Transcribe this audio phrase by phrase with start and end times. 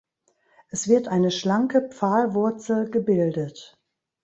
[0.69, 3.77] Es wird eine schlanke Pfahlwurzel gebildet.